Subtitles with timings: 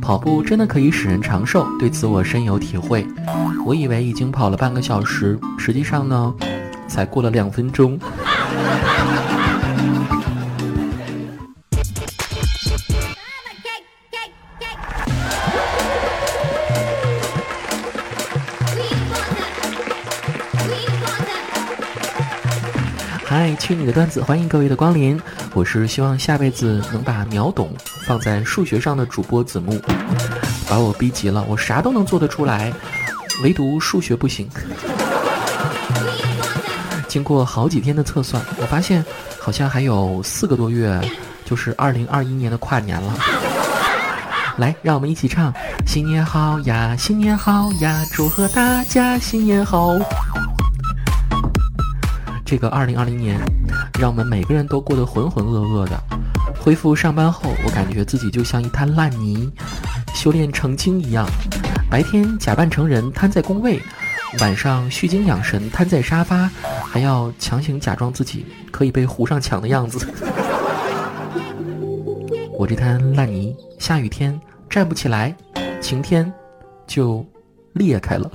[0.00, 3.06] 跑步真的可以使人长寿，对此我深有体会。
[3.64, 6.34] 我以为已经跑了半个小时，实际上呢，
[6.86, 7.98] 才过了两分钟。
[23.36, 24.22] 嗨，去你的段子！
[24.22, 25.20] 欢迎各位的光临，
[25.54, 27.74] 我是希望下辈子能把秒懂
[28.06, 29.76] 放在数学上的主播子木，
[30.68, 32.72] 把我逼急了，我啥都能做得出来，
[33.42, 34.48] 唯独数学不行。
[37.08, 39.04] 经过好几天的测算，我发现
[39.40, 41.00] 好像还有四个多月，
[41.44, 43.18] 就是二零二一年的跨年了。
[44.58, 45.52] 来，让我们一起唱：
[45.84, 49.98] 新年好呀，新年好呀，祝贺大家新年好。
[52.54, 53.36] 这个二零二零年，
[53.98, 56.00] 让我们每个人都过得浑浑噩噩的。
[56.56, 59.50] 恢复上班后，我感觉自己就像一滩烂泥，
[60.14, 61.26] 修炼成精一样。
[61.90, 63.82] 白天假扮成人瘫在工位，
[64.38, 66.48] 晚上虚惊养神瘫在沙发，
[66.86, 70.06] 还要强行假装自己可以被糊上墙的样子。
[72.56, 75.34] 我这滩烂泥，下雨天站不起来，
[75.80, 76.32] 晴天
[76.86, 77.26] 就
[77.72, 78.30] 裂开了。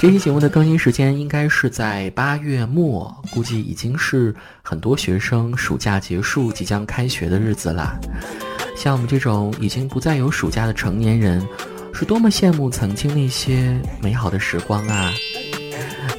[0.00, 4.32] 这期节目的更新时间应该是在八月末，估计已经是
[4.62, 7.98] 很多学生暑假结束、即将开学的日子了。
[8.76, 11.44] 像我们这种已经不再有暑假的成年人，
[11.92, 15.12] 是多么羡慕曾经那些美好的时光啊！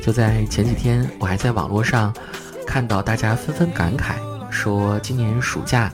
[0.02, 2.14] 就在前几天，我还在网络上
[2.68, 4.16] 看到大家纷纷感慨，
[4.50, 5.90] 说今年暑假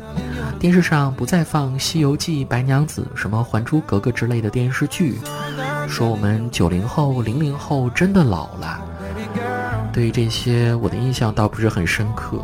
[0.59, 5.19] 电视上不再放《西游记》《白娘子》什么《还珠格格》之类的电视剧。
[5.87, 8.81] 说我们九零后、零零后真的老了。
[9.93, 12.37] 对于这些，我的印象倒不是很深刻。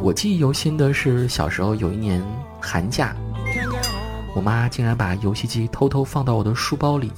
[0.00, 2.22] 我记忆犹新的是小时候有一年
[2.60, 3.14] 寒假，
[4.34, 7.10] 我妈竟然把游戏机偷偷放到我的书包里，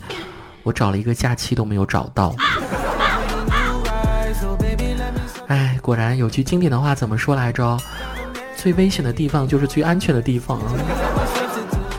[0.62, 2.34] 我找了一个假期都没有找到。
[5.48, 7.78] 哎，果然有句经典的话怎么说来着？
[8.56, 10.58] 最危险的地方就是最安全的地方。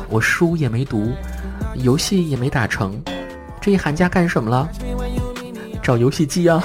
[0.09, 1.13] 我书也没读，
[1.75, 2.99] 游戏也没打成。
[3.65, 4.69] 这一寒假干什么了？
[5.81, 6.63] 找游戏机啊！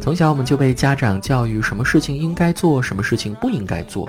[0.00, 4.08] 从小我们就被家长教育，什么事情应该做，什么事情不应该做。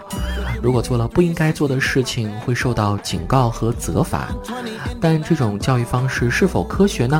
[0.61, 4.27] 如果做了不应该做的事情，会受到警告和责罚。
[5.01, 7.19] 但这种教育方式是否科学呢？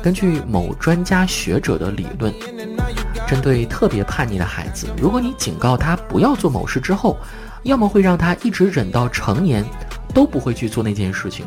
[0.00, 2.32] 根据某专家学者的理论。
[3.30, 7.16] 针对特别叛逆的孩子，如果你警告他不要做某事之后，
[7.62, 9.64] 要么会让他一直忍到成年，
[10.12, 11.46] 都不会去做那件事情；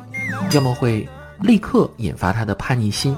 [0.54, 1.06] 要么会
[1.42, 3.14] 立刻引发他的叛逆心，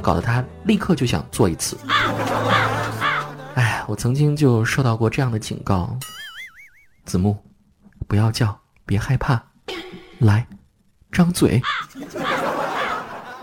[0.00, 1.76] 搞得他立刻就想做一次。
[3.52, 5.94] 哎，我曾经就受到过这样的警告：
[7.04, 7.36] 子木，
[8.08, 9.38] 不要叫，别害怕，
[10.20, 10.46] 来，
[11.12, 11.60] 张嘴。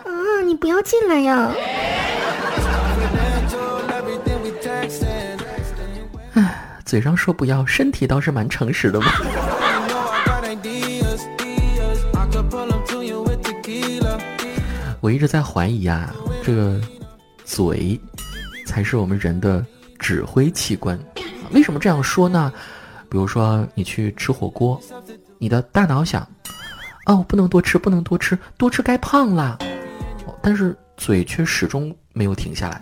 [0.03, 1.51] 啊，你不要进来呀！
[6.93, 9.07] 嘴上说不要，身体倒是蛮诚实的嘛。
[15.01, 16.79] 我一直在怀疑啊，这个
[17.43, 17.99] 嘴
[18.67, 19.65] 才是我们人的
[19.97, 20.95] 指挥器官。
[21.49, 22.53] 为什么这样说呢？
[23.09, 24.79] 比如说你去吃火锅，
[25.39, 26.21] 你的大脑想，
[27.07, 29.57] 哦，不能多吃，不能多吃，多吃该胖啦。
[30.43, 32.79] 但是嘴却始终没有停下来，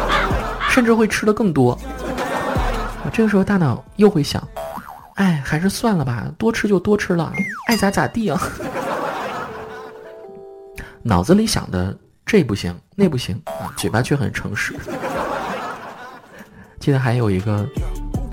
[0.68, 1.80] 甚至会吃的更多。
[3.12, 4.46] 这个时候大脑又会想，
[5.14, 7.32] 哎，还是算了吧，多吃就多吃了，
[7.68, 8.40] 爱咋咋地啊。
[11.02, 14.74] 脑子里想的这不行那不行啊，嘴巴却很诚实。
[16.78, 17.66] 记得还有一个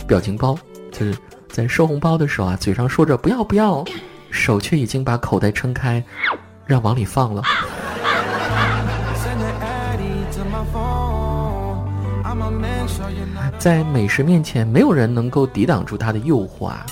[0.07, 0.57] 表情包，
[0.91, 1.17] 就是
[1.49, 3.83] 在收红包的时候啊，嘴上说着不要不要，
[4.29, 6.03] 手却已经把口袋撑开，
[6.65, 7.41] 让往里放了。
[13.57, 16.85] 在美食面前，没有人能够抵挡住它的诱惑啊！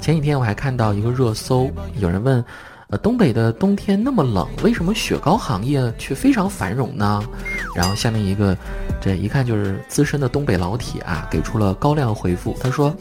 [0.00, 2.44] 前几天我还看到一个热搜，有人问：
[2.88, 7.22] 呃，东北的冬天那么冷，为什么雪糕行业却非常繁荣呢？
[7.74, 8.56] 然后下面一个，
[9.00, 12.56] 这一看就是资深的东北老铁啊，给出了高亮回复。
[12.60, 12.94] 他说：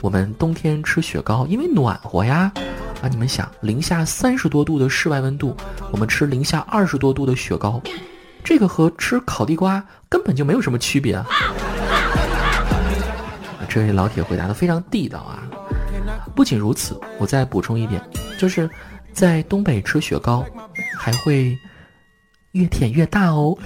[0.00, 2.52] 我们冬天吃雪糕，因为暖和呀！
[3.00, 5.56] 啊，你们想，零下三十多度的室外温度，
[5.90, 7.80] 我们吃零下二十多度的雪糕。
[8.42, 11.24] 这个和吃烤地瓜根本就没有什么区别啊！
[13.68, 15.42] 这位老铁回答的非常地道啊！
[16.34, 18.00] 不仅如此，我再补充一点，
[18.38, 18.68] 就是
[19.12, 20.44] 在东北吃雪糕，
[20.96, 21.56] 还会
[22.52, 23.56] 越舔越大哦。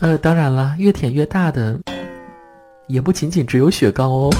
[0.00, 1.78] 呃，当然了，越舔越大的
[2.86, 4.30] 也不仅仅只有雪糕哦。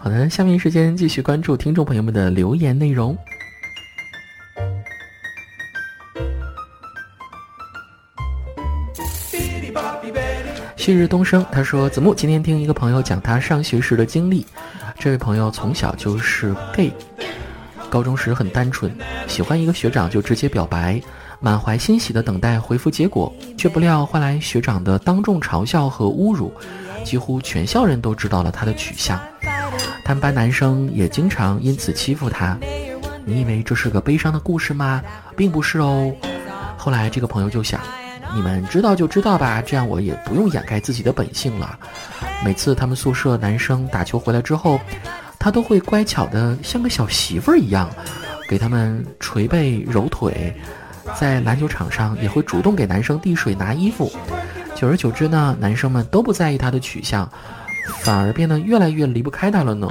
[0.00, 3.16] 好的，下面时间继续关注听众朋友们的留言内容。
[10.80, 14.46] 旭日东升，他说：“子木今天听一个朋友讲他上学时的经历，
[14.98, 16.90] 这位朋友从小就是 gay。”
[17.90, 18.90] 高中时很单纯，
[19.28, 20.98] 喜欢一个学长就直接表白，
[21.38, 26.50] 满怀欣喜的等待回复结果，却不料换来学长的当众嘲笑和侮辱，
[27.04, 29.20] 几乎全校人都知道了他的取向，
[30.02, 32.56] 他们班男生也经常因此欺负他。
[33.26, 35.02] 你以为这是个悲伤的故事吗？
[35.36, 36.10] 并不是哦。
[36.78, 37.78] 后来这个朋友就想，
[38.34, 41.78] 你们知道就知道吧，这样我也不用掩盖自己的本性了。
[42.44, 44.80] 每次他们宿舍男生打球回来之后。
[45.42, 47.88] 他都会乖巧的像个小媳妇儿一样，
[48.46, 50.54] 给他们捶背揉腿，
[51.18, 54.12] 在篮球场上也会主动给男生递水拿衣服。
[54.76, 57.26] 久而久之呢，男生们都不在意他的取向，
[58.00, 59.88] 反而变得越来越离不开他了呢。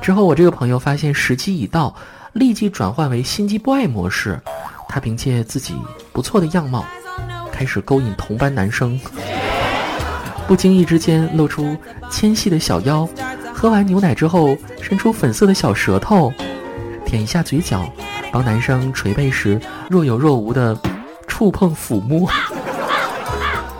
[0.00, 1.94] 之后我这个朋友发现时机已到，
[2.32, 4.40] 立即转换为心机 boy 模式。
[4.92, 5.74] 她凭借自己
[6.12, 6.84] 不错的样貌，
[7.50, 9.00] 开始勾引同班男生。
[10.46, 11.74] 不经意之间露出
[12.10, 13.08] 纤细的小腰，
[13.54, 16.30] 喝完牛奶之后伸出粉色的小舌头，
[17.06, 17.90] 舔一下嘴角，
[18.30, 19.58] 帮男生捶背时
[19.88, 20.78] 若有若无的
[21.26, 22.30] 触碰抚摸，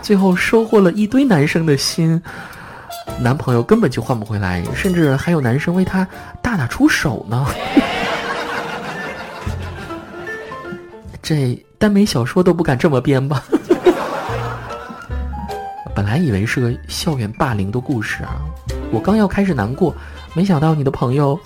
[0.01, 2.19] 最后收获了一堆男生的心。
[3.19, 6.07] 男朋友根本就换不回来，甚至还有男生为她
[6.41, 7.45] 大打出手呢。
[11.23, 13.41] 这耽美小说都不敢这么编吧？
[15.95, 18.41] 本来以为是个校园霸凌的故事啊，
[18.91, 19.95] 我刚要开始难过，
[20.33, 21.39] 没想到你的朋友，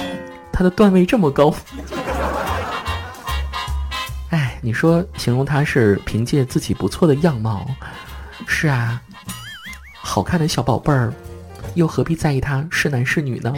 [0.52, 1.54] 他的段位这么高。
[4.32, 7.64] 哎，你说形容他是凭借自己不错的样貌，
[8.48, 9.00] 是啊，
[9.94, 11.14] 好看的小宝贝儿，
[11.76, 13.54] 又何必在意他是男是女呢？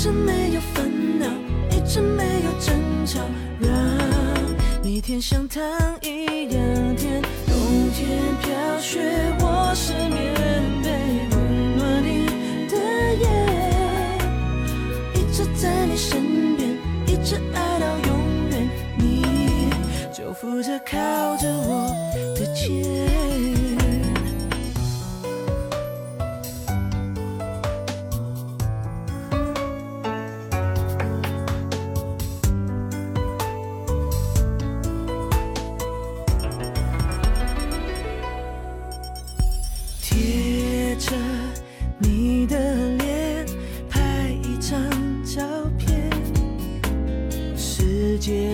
[0.00, 1.26] 直没有烦恼，
[1.76, 3.18] 一直没有争吵，
[3.58, 3.68] 让
[4.80, 5.60] 每天像糖
[6.02, 8.06] 一样甜，冬天
[8.40, 9.00] 飘雪，
[9.40, 10.32] 我失眠
[10.84, 10.88] 被
[11.32, 12.28] 温暖你
[12.68, 12.76] 的
[13.16, 13.26] 夜，
[15.14, 16.70] 一直在你身边，
[17.04, 18.20] 一直爱到永
[18.50, 19.24] 远，你
[20.16, 20.96] 就负责靠
[21.38, 21.92] 着我
[22.36, 23.17] 的肩。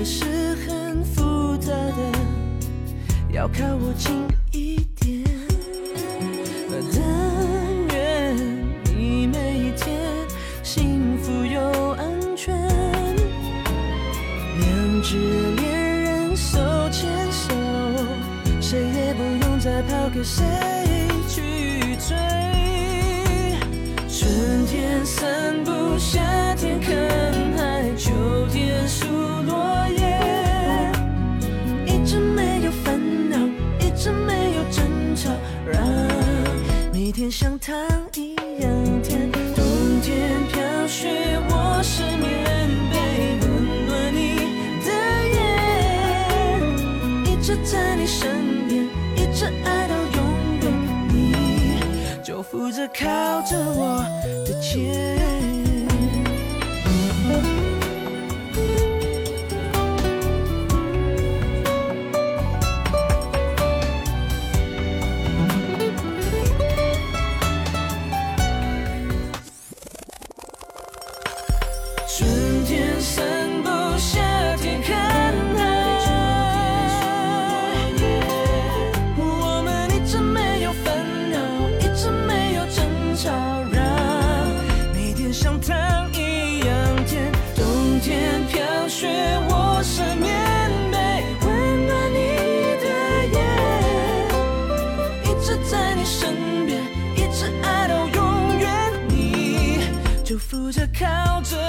[0.04, 2.12] 是很复杂的，
[3.32, 4.12] 要靠我近
[4.52, 5.24] 一点。
[6.92, 7.00] 但
[7.94, 8.36] 愿
[8.94, 9.98] 你每一天
[10.62, 11.58] 幸福又
[11.92, 12.54] 安全，
[14.58, 15.16] 两只
[15.56, 16.58] 恋人手
[16.90, 17.54] 牵手，
[18.60, 20.44] 谁也不用再抛给谁
[21.30, 22.14] 去追。
[24.06, 27.33] 春天散步，夏天看。
[37.14, 37.72] 天像糖
[38.16, 39.30] 一样甜。
[39.30, 39.64] 冬
[40.02, 44.18] 天飘雪，我失眠被温暖你
[44.84, 44.90] 的
[47.22, 50.18] 眼，一直在你身边，一直爱到永
[50.60, 50.64] 远。
[51.08, 51.14] 你
[52.24, 52.42] 就。
[52.42, 53.04] 负责靠
[53.42, 54.04] 着我
[54.44, 55.13] 的肩。
[100.92, 101.63] 靠着